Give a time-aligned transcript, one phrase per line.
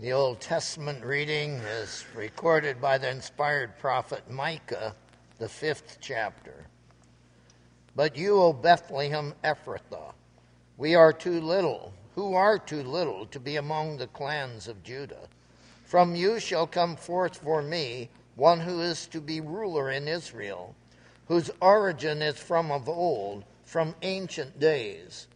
[0.00, 4.94] The Old Testament reading is recorded by the inspired prophet Micah,
[5.38, 6.64] the fifth chapter.
[7.94, 10.14] But you, O Bethlehem Ephrathah,
[10.78, 15.28] we are too little, who are too little to be among the clans of Judah.
[15.84, 20.74] From you shall come forth for me one who is to be ruler in Israel,
[21.28, 25.26] whose origin is from of old, from ancient days.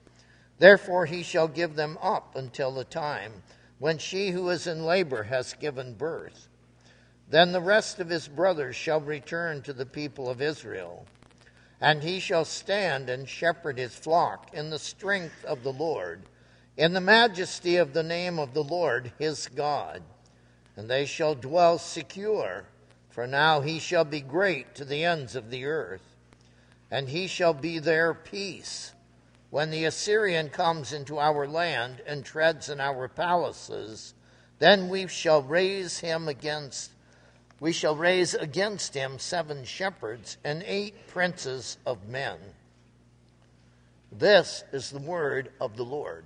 [0.58, 3.42] Therefore he shall give them up until the time
[3.78, 6.48] when she who is in labor has given birth.
[7.28, 11.06] Then the rest of his brothers shall return to the people of Israel,
[11.80, 16.22] and he shall stand and shepherd his flock in the strength of the Lord,
[16.76, 20.02] in the majesty of the name of the Lord his God.
[20.76, 22.64] And they shall dwell secure,
[23.10, 26.16] for now he shall be great to the ends of the earth,
[26.90, 28.93] and he shall be their peace
[29.54, 34.12] when the Assyrian comes into our land and treads in our palaces,
[34.58, 36.90] then we shall raise him against
[37.60, 42.36] we shall raise against him seven shepherds and eight princes of men.
[44.10, 46.24] This is the word of the Lord.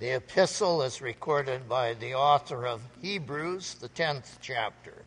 [0.00, 5.06] The epistle is recorded by the author of Hebrews, the 10th chapter.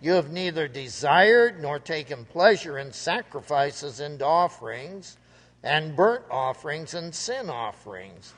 [0.00, 5.16] you have neither desired nor taken pleasure in sacrifices and offerings,
[5.62, 8.32] and burnt offerings and sin offerings.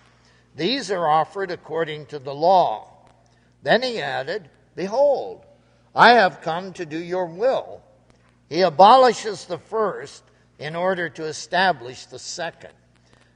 [0.57, 2.89] These are offered according to the law.
[3.63, 5.45] Then he added, Behold,
[5.95, 7.83] I have come to do your will.
[8.49, 10.25] He abolishes the first
[10.59, 12.73] in order to establish the second.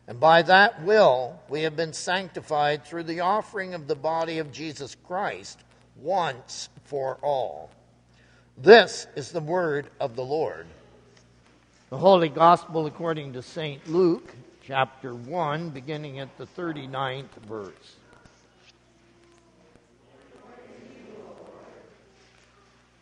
[0.06, 4.52] And by that will, we have been sanctified through the offering of the body of
[4.52, 5.58] Jesus Christ
[5.96, 7.70] once for all.
[8.56, 10.66] This is the word of the Lord.
[11.90, 13.84] The Holy Gospel according to St.
[13.88, 14.32] Luke,
[14.62, 17.96] chapter 1, beginning at the 39th verse.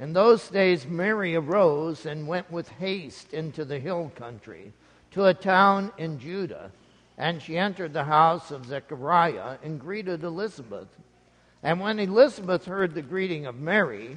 [0.00, 4.72] In those days, Mary arose and went with haste into the hill country
[5.10, 6.72] to a town in Judah.
[7.18, 10.88] And she entered the house of Zechariah and greeted Elizabeth.
[11.62, 14.16] And when Elizabeth heard the greeting of Mary,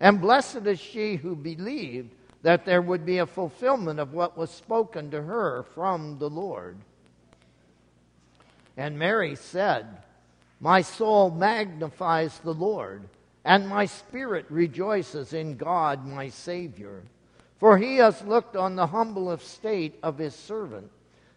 [0.00, 4.50] And blessed is she who believed that there would be a fulfillment of what was
[4.50, 6.76] spoken to her from the Lord.
[8.76, 9.86] And Mary said,
[10.60, 13.08] My soul magnifies the Lord,
[13.44, 17.02] and my spirit rejoices in God my Savior.
[17.58, 20.90] For he has looked on the humble estate of his servant.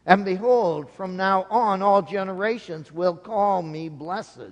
[0.06, 4.52] And behold, from now on all generations will call me blessed.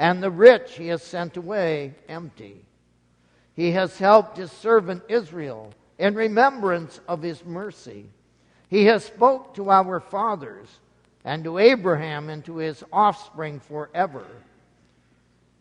[0.00, 2.64] and the rich he has sent away empty.
[3.54, 8.06] He has helped his servant Israel in remembrance of his mercy.
[8.68, 10.68] He has spoke to our fathers
[11.22, 14.24] and to Abraham and to his offspring forever.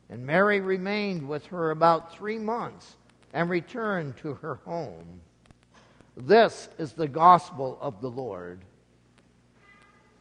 [0.10, 2.96] And Mary remained with her about three months
[3.34, 5.20] and returned to her home.
[6.16, 8.62] This is the gospel of the Lord.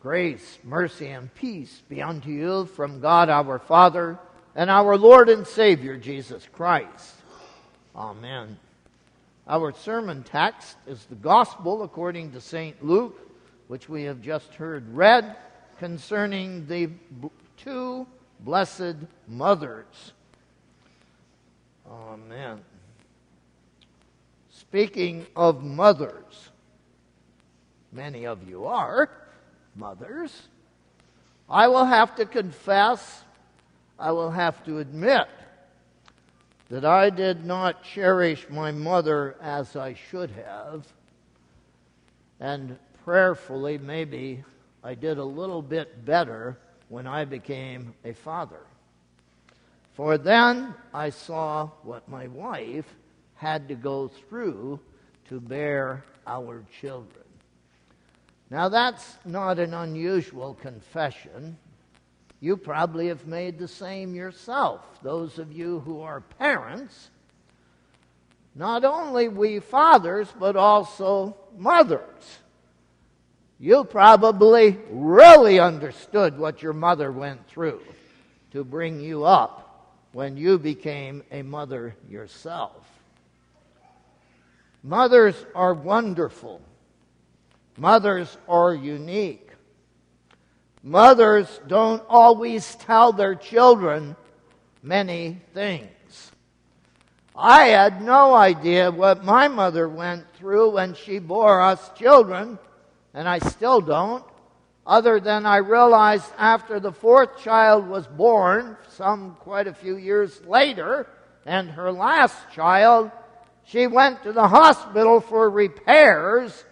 [0.00, 4.18] Grace, mercy, and peace be unto you from God our Father
[4.54, 7.14] and our Lord and Savior Jesus Christ.
[7.96, 8.58] Amen.
[9.46, 12.84] Our sermon text is the Gospel according to St.
[12.84, 13.18] Luke,
[13.68, 15.36] which we have just heard read
[15.78, 16.90] concerning the
[17.56, 18.06] two
[18.40, 18.96] blessed
[19.26, 20.12] mothers
[21.90, 22.60] Amen.
[24.50, 26.50] Speaking of mothers,
[27.92, 29.10] many of you are
[29.78, 30.48] mothers.
[31.48, 33.22] I will have to confess,
[33.98, 35.28] I will have to admit
[36.69, 40.86] that I did not cherish my mother as I should have.
[42.40, 44.44] And prayerfully, maybe
[44.84, 46.58] I did a little bit better
[46.88, 48.60] when I became a father.
[49.94, 52.86] For then I saw what my wife
[53.34, 54.78] had to go through
[55.28, 57.18] to bear our children.
[58.50, 61.58] Now, that's not an unusual confession.
[62.40, 67.10] You probably have made the same yourself, those of you who are parents.
[68.54, 72.38] Not only we fathers, but also mothers.
[73.60, 77.82] You probably really understood what your mother went through
[78.52, 82.88] to bring you up when you became a mother yourself.
[84.82, 86.62] Mothers are wonderful.
[87.78, 89.50] Mothers are unique.
[90.82, 94.16] Mothers don't always tell their children
[94.82, 96.32] many things.
[97.36, 102.58] I had no idea what my mother went through when she bore us children,
[103.14, 104.24] and I still don't,
[104.84, 110.44] other than I realized after the fourth child was born, some quite a few years
[110.46, 111.06] later,
[111.46, 113.12] and her last child,
[113.62, 116.64] she went to the hospital for repairs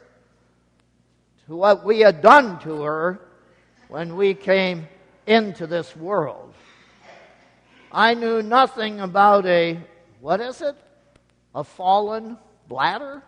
[1.47, 3.21] what we had done to her
[3.89, 4.89] when we came
[5.27, 6.55] into this world.
[7.93, 9.79] I knew nothing about a,
[10.21, 10.77] what is it?
[11.55, 12.37] A fallen
[12.69, 13.23] bladder?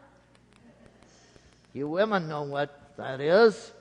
[1.73, 3.73] You women know what that is.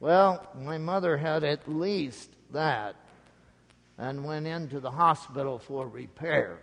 [0.00, 2.94] Well, my mother had at least that
[3.98, 6.58] and went into the hospital for repair.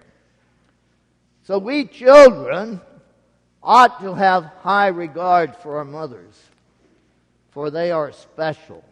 [1.43, 2.81] So we children
[3.63, 6.39] ought to have high regard for our mothers,
[7.51, 8.83] for they are special.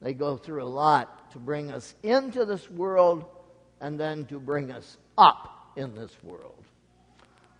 [0.00, 3.24] They go through a lot to bring us into this world
[3.80, 6.64] and then to bring us up in this world.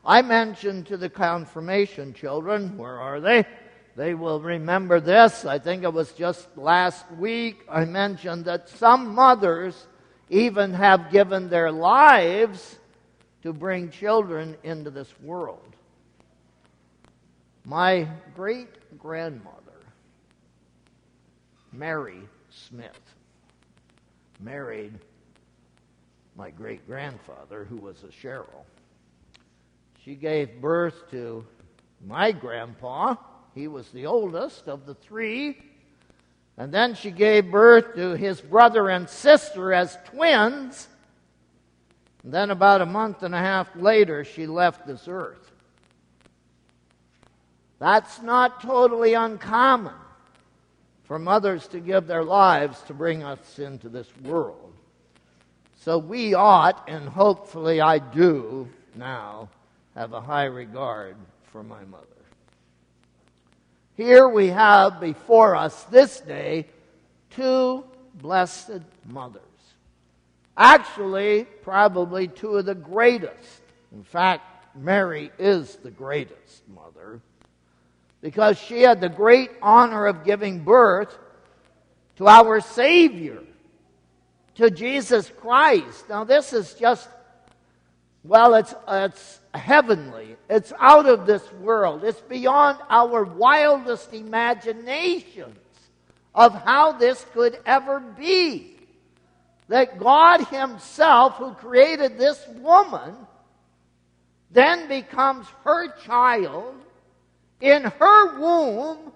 [0.04, 3.44] I mentioned to the confirmation children, where are they?
[3.94, 5.44] They will remember this.
[5.44, 9.86] I think it was just last week I mentioned that some mothers
[10.30, 12.78] even have given their lives
[13.42, 15.76] to bring children into this world.
[17.64, 18.68] My great
[18.98, 19.56] grandmother,
[21.72, 23.14] Mary Smith,
[24.40, 24.92] married
[26.36, 28.66] my great grandfather, who was a Sherrill.
[30.04, 31.46] She gave birth to
[32.04, 33.14] my grandpa.
[33.54, 35.62] He was the oldest of the three.
[36.56, 40.88] And then she gave birth to his brother and sister as twins.
[42.24, 45.51] And then, about a month and a half later, she left this earth.
[47.82, 49.96] That's not totally uncommon
[51.02, 54.72] for mothers to give their lives to bring us into this world.
[55.80, 59.48] So we ought, and hopefully I do now,
[59.96, 62.06] have a high regard for my mother.
[63.96, 66.68] Here we have before us this day
[67.30, 67.82] two
[68.14, 69.42] blessed mothers.
[70.56, 73.60] Actually, probably two of the greatest.
[73.90, 77.20] In fact, Mary is the greatest mother
[78.22, 81.18] because she had the great honor of giving birth
[82.16, 83.42] to our Savior,
[84.54, 86.08] to Jesus Christ.
[86.08, 87.08] Now, this is just,
[88.22, 90.36] well, it's, it's heavenly.
[90.48, 92.04] It's out of this world.
[92.04, 95.58] It's beyond our wildest imaginations
[96.34, 98.76] of how this could ever be
[99.68, 103.14] that God Himself, who created this woman,
[104.50, 106.74] then becomes her child
[107.62, 109.12] in her womb,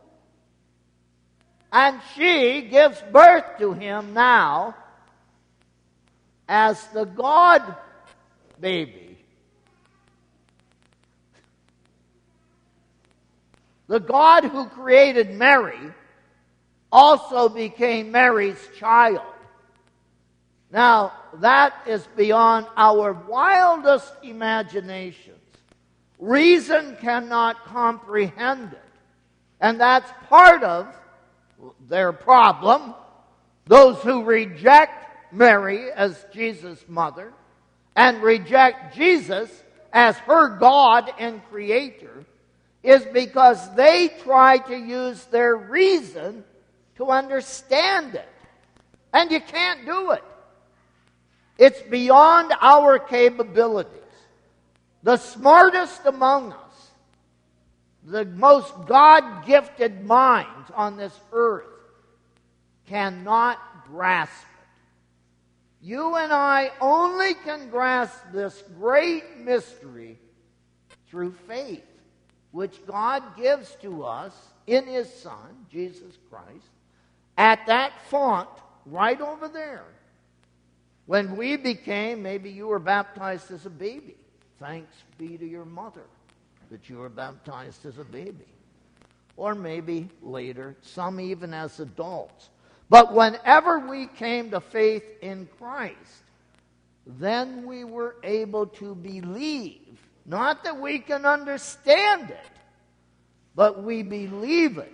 [1.72, 4.76] and she gives birth to him now
[6.48, 7.74] as the God
[8.60, 9.18] baby.
[13.88, 15.92] The God who created Mary
[16.92, 19.22] also became Mary's child.
[20.70, 25.36] Now, that is beyond our wildest imaginations.
[26.18, 28.82] Reason cannot comprehend it.
[29.61, 30.94] And that's part of
[31.88, 32.94] their problem.
[33.66, 37.32] Those who reject Mary as Jesus' mother
[37.94, 39.50] and reject Jesus
[39.92, 42.25] as her God and Creator
[42.82, 46.44] is because they try to use their reason
[46.96, 48.28] to understand it.
[49.12, 50.23] And you can't do it.
[51.58, 54.05] It's beyond our capabilities.
[55.06, 56.90] The smartest among us,
[58.02, 61.68] the most God gifted minds on this earth,
[62.88, 65.86] cannot grasp it.
[65.86, 70.18] You and I only can grasp this great mystery
[71.08, 71.86] through faith,
[72.50, 74.34] which God gives to us
[74.66, 76.66] in His Son, Jesus Christ,
[77.38, 78.48] at that font
[78.84, 79.84] right over there.
[81.04, 84.16] When we became, maybe you were baptized as a baby.
[84.58, 86.04] Thanks be to your mother
[86.70, 88.46] that you were baptized as a baby.
[89.36, 92.48] Or maybe later, some even as adults.
[92.88, 96.22] But whenever we came to faith in Christ,
[97.06, 100.00] then we were able to believe.
[100.25, 102.50] Not that we can understand it,
[103.54, 104.92] but we believe it.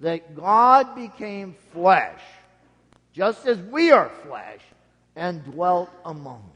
[0.00, 2.20] That God became flesh,
[3.12, 4.60] just as we are flesh,
[5.16, 6.53] and dwelt among us.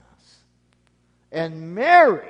[1.31, 2.29] And Mary,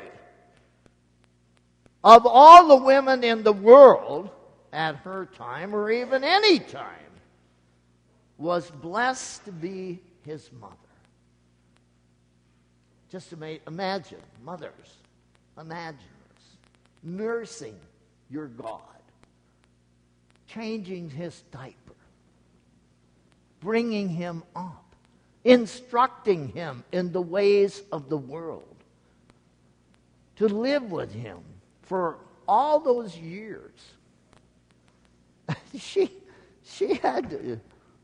[2.02, 4.31] of all the women in the world
[4.73, 6.95] at her time, or even any time,
[8.37, 10.75] was blessed to be his mother.
[13.11, 13.33] Just
[13.67, 14.97] imagine, mothers,
[15.59, 16.45] imagine this,
[17.02, 17.76] nursing
[18.31, 18.81] your God,
[20.47, 21.95] changing his diaper,
[23.61, 24.85] bringing him up,
[25.45, 28.68] instructing him in the ways of the world,
[30.38, 31.38] to live with him
[31.83, 33.73] for all those years.
[35.78, 36.11] she,
[36.64, 37.61] she had to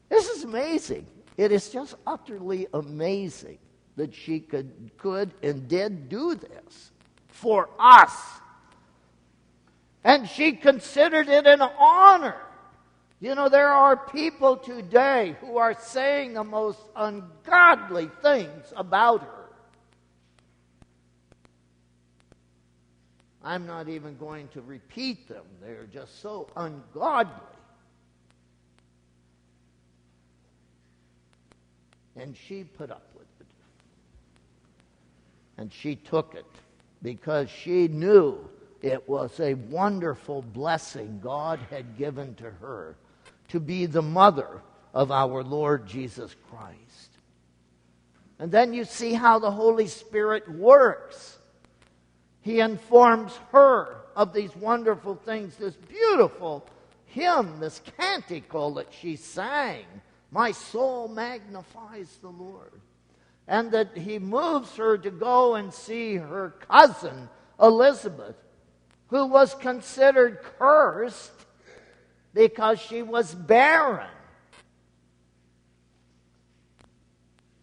[0.08, 1.06] this is amazing.
[1.36, 3.58] It is just utterly amazing
[3.96, 6.92] that she could, could and did do this
[7.28, 8.12] for us.
[10.04, 12.36] And she considered it an honor.
[13.20, 19.43] You know, there are people today who are saying the most ungodly things about her.
[23.44, 27.32] I'm not even going to repeat them, they're just so ungodly.
[32.16, 33.46] And she put up with it.
[35.58, 36.46] And she took it
[37.02, 38.48] because she knew
[38.82, 42.96] it was a wonderful blessing God had given to her
[43.48, 47.10] to be the mother of our Lord Jesus Christ.
[48.38, 51.38] And then you see how the Holy Spirit works.
[52.44, 56.66] He informs her of these wonderful things, this beautiful
[57.06, 59.86] hymn, this canticle that she sang
[60.30, 62.72] my soul magnifies the Lord.
[63.48, 68.36] And that he moves her to go and see her cousin, Elizabeth,
[69.08, 71.32] who was considered cursed
[72.34, 74.10] because she was barren.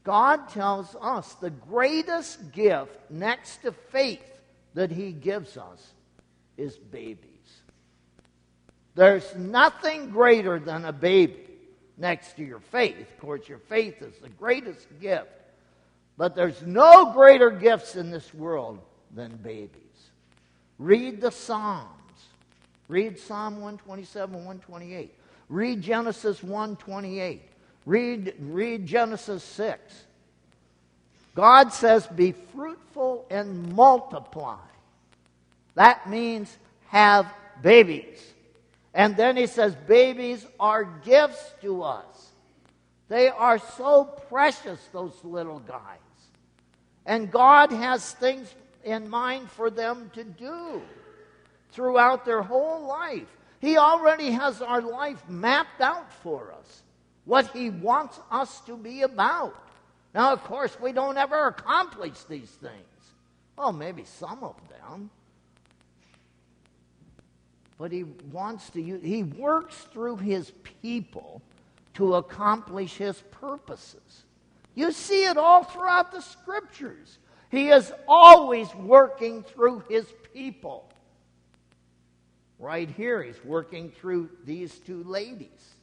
[0.03, 4.30] God tells us the greatest gift next to faith
[4.73, 5.93] that He gives us
[6.57, 7.27] is babies.
[8.95, 11.47] There's nothing greater than a baby
[11.97, 12.99] next to your faith.
[12.99, 15.29] Of course, your faith is the greatest gift.
[16.17, 18.79] But there's no greater gifts in this world
[19.13, 20.11] than babies.
[20.77, 21.87] Read the Psalms.
[22.87, 25.15] Read Psalm 127, 128.
[25.47, 27.41] Read Genesis 128.
[27.85, 30.05] Read, read Genesis 6.
[31.35, 34.57] God says, Be fruitful and multiply.
[35.75, 36.55] That means
[36.88, 38.19] have babies.
[38.93, 42.31] And then he says, Babies are gifts to us.
[43.07, 46.00] They are so precious, those little guys.
[47.05, 50.81] And God has things in mind for them to do
[51.71, 53.27] throughout their whole life.
[53.59, 56.83] He already has our life mapped out for us,
[57.25, 59.55] what He wants us to be about.
[60.13, 62.74] Now, of course, we don't ever accomplish these things.
[63.58, 65.10] Well, maybe some of them
[67.82, 70.51] but he wants to he works through his
[70.82, 71.41] people
[71.96, 74.25] to accomplish his purposes.
[74.75, 77.18] You see it all throughout the scriptures.
[77.50, 80.91] He is always working through his people.
[82.60, 85.74] Right here, he's working through these two ladies,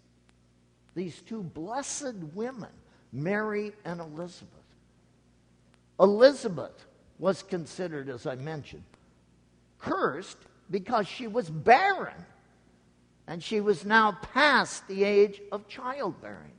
[0.94, 2.70] these two blessed women,
[3.12, 4.48] Mary and Elizabeth.
[6.00, 6.86] Elizabeth
[7.18, 8.84] was considered, as I mentioned,
[9.78, 10.38] cursed
[10.70, 12.24] because she was barren.
[13.26, 16.52] And she was now past the age of childbearing.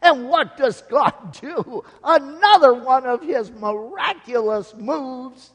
[0.00, 1.84] And what does God do?
[2.02, 5.50] Another one of his miraculous moves.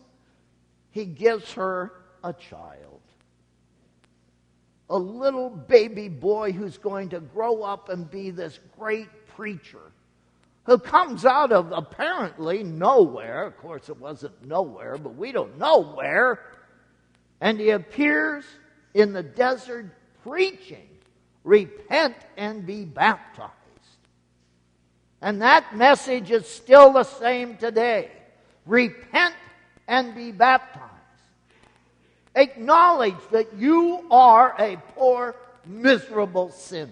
[0.91, 3.01] He gives her a child.
[4.89, 9.91] A little baby boy who's going to grow up and be this great preacher,
[10.69, 13.43] who comes out of apparently nowhere.
[13.43, 16.41] Of course, it wasn't nowhere, but we don't know where.
[17.41, 18.45] And he appears
[18.93, 19.87] in the desert
[20.23, 20.85] preaching,
[21.43, 23.51] Repent and be baptized.
[25.21, 28.11] And that message is still the same today.
[28.67, 29.33] Repent
[29.87, 30.85] and be baptized.
[32.35, 35.35] Acknowledge that you are a poor,
[35.65, 36.91] miserable sinner.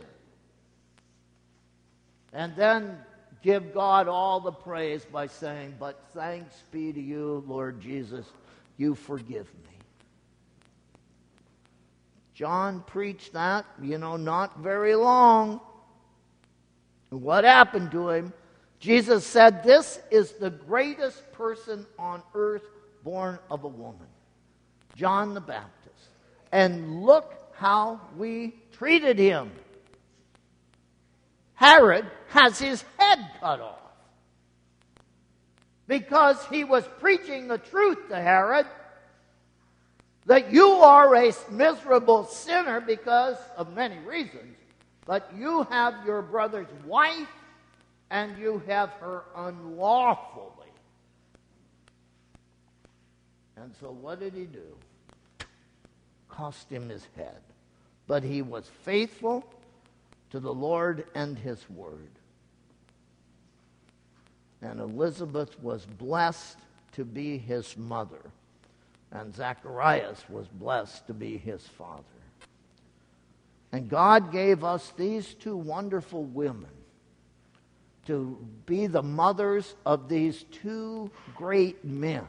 [2.33, 2.97] And then
[3.41, 8.25] give God all the praise by saying, But thanks be to you, Lord Jesus,
[8.77, 9.77] you forgive me.
[12.33, 15.59] John preached that, you know, not very long.
[17.09, 18.33] What happened to him?
[18.79, 22.63] Jesus said, This is the greatest person on earth
[23.03, 24.07] born of a woman,
[24.95, 26.09] John the Baptist.
[26.51, 29.51] And look how we treated him.
[31.55, 33.79] Herod has his head cut off
[35.87, 38.65] because he was preaching the truth to Herod
[40.25, 44.57] that you are a miserable sinner because of many reasons,
[45.05, 47.29] but you have your brother's wife
[48.09, 50.67] and you have her unlawfully.
[53.55, 55.47] And so what did he do?
[56.29, 57.39] Cost him his head.
[58.05, 59.45] But he was faithful
[60.29, 62.09] to the Lord and his word.
[64.61, 66.57] And Elizabeth was blessed
[66.93, 68.31] to be his mother,
[69.11, 72.03] and Zacharias was blessed to be his father.
[73.71, 76.69] And God gave us these two wonderful women
[78.07, 82.25] to be the mothers of these two great men.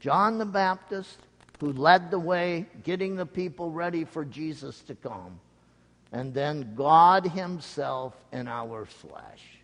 [0.00, 1.18] John the Baptist,
[1.58, 5.40] who led the way, getting the people ready for Jesus to come.
[6.12, 9.57] And then God Himself in our flesh,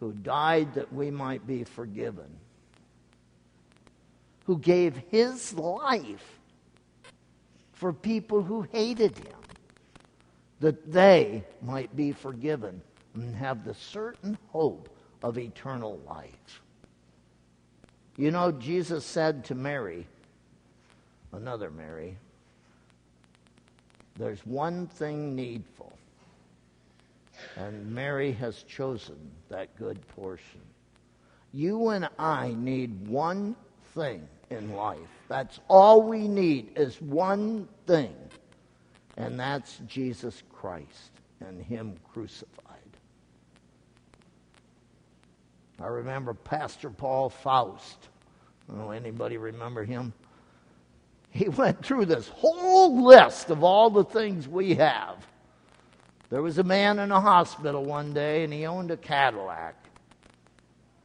[0.00, 2.28] who died that we might be forgiven,
[4.44, 6.38] who gave His life
[7.72, 9.38] for people who hated Him,
[10.60, 12.80] that they might be forgiven
[13.14, 14.88] and have the certain hope
[15.22, 16.62] of eternal life.
[18.16, 20.06] You know, Jesus said to Mary,
[21.32, 22.16] another Mary,
[24.16, 25.95] there's one thing needful.
[27.56, 29.16] And Mary has chosen
[29.48, 30.60] that good portion.
[31.52, 33.56] You and I need one
[33.94, 34.98] thing in life.
[35.28, 38.14] That's all we need is one thing.
[39.16, 42.76] And that's Jesus Christ and Him crucified.
[45.80, 48.08] I remember Pastor Paul Faust.
[48.68, 50.12] Know anybody remember him?
[51.36, 55.26] he went through this whole list of all the things we have.
[56.28, 59.76] There was a man in a hospital one day, and he owned a Cadillac.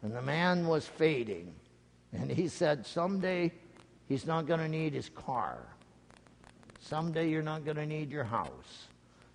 [0.02, 1.54] And the man was fading.
[2.12, 3.52] And he said, Someday
[4.08, 5.60] he's not going to need his car.
[6.80, 8.88] Someday you're not going to need your house.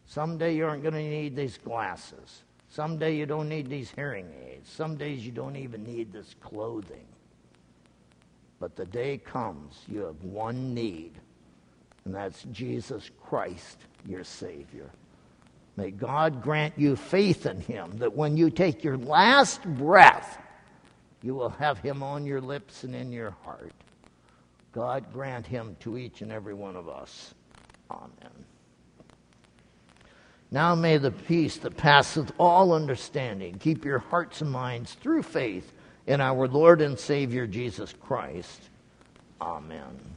[0.06, 2.42] Someday you aren't going to need these glasses.
[2.68, 4.68] Someday you don't need these hearing aids.
[4.68, 7.06] Some days you don't even need this clothing.
[8.58, 11.12] But the day comes, you have one need,
[12.04, 14.90] and that's Jesus Christ, your Savior.
[15.76, 20.38] May God grant you faith in Him that when you take your last breath,
[21.22, 23.72] you will have Him on your lips and in your heart.
[24.72, 27.34] God grant Him to each and every one of us.
[27.90, 28.44] Amen.
[30.50, 35.72] Now may the peace that passeth all understanding keep your hearts and minds through faith
[36.06, 38.70] in our Lord and Savior Jesus Christ.
[39.40, 40.15] Amen.